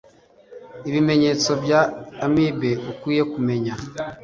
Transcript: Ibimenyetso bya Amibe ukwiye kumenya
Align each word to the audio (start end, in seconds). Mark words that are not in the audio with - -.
Ibimenyetso 0.89 1.51
bya 1.63 1.81
Amibe 2.25 2.71
ukwiye 2.91 3.23
kumenya 3.31 3.73